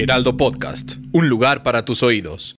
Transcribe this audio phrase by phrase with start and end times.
[0.00, 2.54] Heraldo Podcast, un lugar para tus oídos.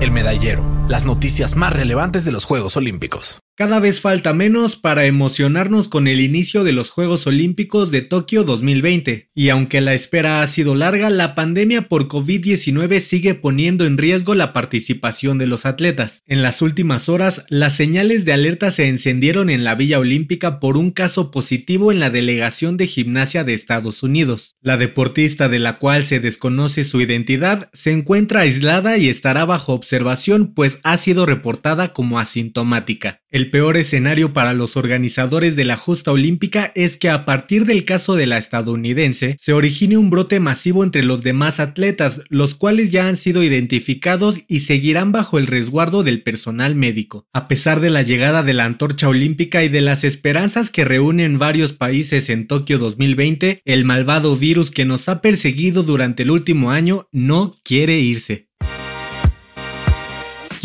[0.00, 3.40] El medallero, las noticias más relevantes de los Juegos Olímpicos.
[3.58, 8.44] Cada vez falta menos para emocionarnos con el inicio de los Juegos Olímpicos de Tokio
[8.44, 13.96] 2020, y aunque la espera ha sido larga, la pandemia por COVID-19 sigue poniendo en
[13.96, 16.22] riesgo la participación de los atletas.
[16.26, 20.76] En las últimas horas, las señales de alerta se encendieron en la Villa Olímpica por
[20.76, 24.56] un caso positivo en la delegación de gimnasia de Estados Unidos.
[24.60, 29.72] La deportista de la cual se desconoce su identidad se encuentra aislada y estará bajo
[29.72, 33.22] observación pues ha sido reportada como asintomática.
[33.46, 38.14] Peor escenario para los organizadores de la justa olímpica es que a partir del caso
[38.14, 43.08] de la estadounidense se origine un brote masivo entre los demás atletas, los cuales ya
[43.08, 47.26] han sido identificados y seguirán bajo el resguardo del personal médico.
[47.32, 51.38] A pesar de la llegada de la antorcha olímpica y de las esperanzas que reúnen
[51.38, 56.70] varios países en Tokio 2020, el malvado virus que nos ha perseguido durante el último
[56.70, 58.46] año no quiere irse.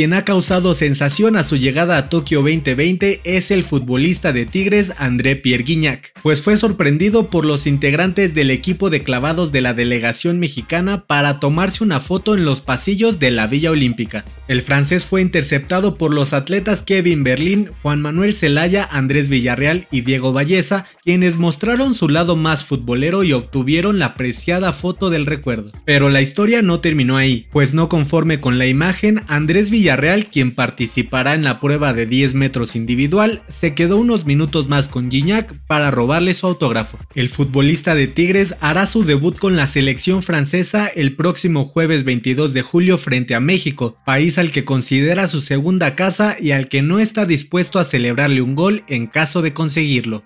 [0.00, 4.94] Quien ha causado sensación a su llegada a Tokio 2020 es el futbolista de Tigres
[4.96, 9.74] André Pierre Guignac, pues fue sorprendido por los integrantes del equipo de clavados de la
[9.74, 14.24] delegación mexicana para tomarse una foto en los pasillos de la Villa Olímpica.
[14.48, 20.00] El francés fue interceptado por los atletas Kevin Berlín, Juan Manuel Zelaya, Andrés Villarreal y
[20.00, 25.72] Diego Valleza, quienes mostraron su lado más futbolero y obtuvieron la apreciada foto del recuerdo.
[25.84, 30.26] Pero la historia no terminó ahí, pues no conforme con la imagen, Andrés Villarreal Villarreal,
[30.26, 35.10] quien participará en la prueba de 10 metros individual, se quedó unos minutos más con
[35.10, 36.96] Gignac para robarle su autógrafo.
[37.16, 42.52] El futbolista de Tigres hará su debut con la selección francesa el próximo jueves 22
[42.52, 46.82] de julio frente a México, país al que considera su segunda casa y al que
[46.82, 50.22] no está dispuesto a celebrarle un gol en caso de conseguirlo.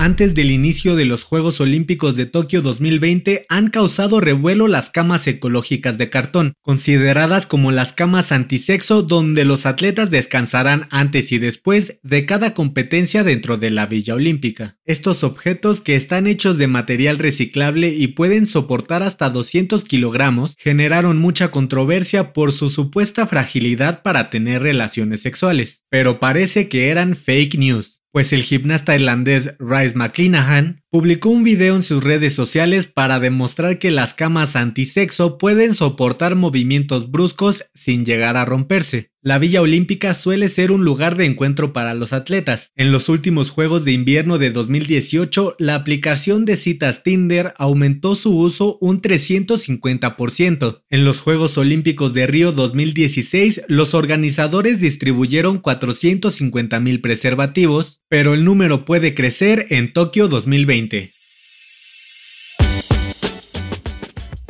[0.00, 5.26] Antes del inicio de los Juegos Olímpicos de Tokio 2020 han causado revuelo las camas
[5.26, 11.98] ecológicas de cartón, consideradas como las camas antisexo donde los atletas descansarán antes y después
[12.02, 14.78] de cada competencia dentro de la Villa Olímpica.
[14.86, 21.18] Estos objetos que están hechos de material reciclable y pueden soportar hasta 200 kilogramos generaron
[21.18, 27.58] mucha controversia por su supuesta fragilidad para tener relaciones sexuales, pero parece que eran fake
[27.58, 33.20] news pues el gimnasta irlandés Rice McClanahan publicó un video en sus redes sociales para
[33.20, 39.12] demostrar que las camas antisexo pueden soportar movimientos bruscos sin llegar a romperse.
[39.22, 42.72] La Villa Olímpica suele ser un lugar de encuentro para los atletas.
[42.74, 48.34] En los últimos Juegos de Invierno de 2018, la aplicación de citas Tinder aumentó su
[48.34, 50.84] uso un 350%.
[50.88, 58.44] En los Juegos Olímpicos de Río 2016, los organizadores distribuyeron 450 mil preservativos, pero el
[58.44, 61.12] número puede crecer en Tokio 2020.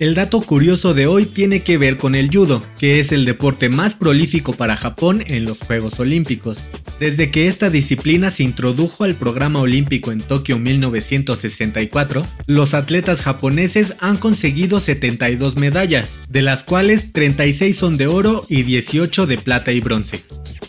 [0.00, 3.68] El dato curioso de hoy tiene que ver con el judo, que es el deporte
[3.68, 6.68] más prolífico para Japón en los Juegos Olímpicos.
[6.98, 13.94] Desde que esta disciplina se introdujo al programa olímpico en Tokio 1964, los atletas japoneses
[14.00, 19.70] han conseguido 72 medallas, de las cuales 36 son de oro y 18 de plata
[19.70, 20.24] y bronce.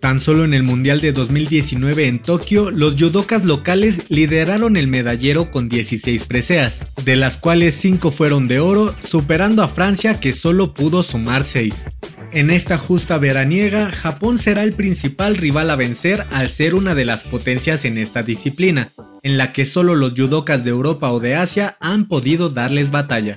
[0.00, 5.50] Tan solo en el Mundial de 2019 en Tokio, los judokas locales lideraron el medallero
[5.50, 10.72] con 16 preseas, de las cuales 5 fueron de oro, superando a Francia que solo
[10.72, 11.84] pudo sumar 6.
[12.32, 17.04] En esta justa veraniega, Japón será el principal rival a vencer al ser una de
[17.04, 18.92] las potencias en esta disciplina,
[19.22, 23.36] en la que solo los judokas de Europa o de Asia han podido darles batalla.